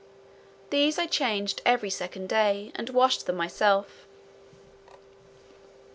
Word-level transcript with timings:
These 0.71 0.97
I 0.97 1.05
changed 1.05 1.61
every 1.63 1.91
second 1.91 2.27
day, 2.27 2.71
and 2.73 2.89
washed 2.89 3.27
them 3.27 3.35
myself. 3.35 4.07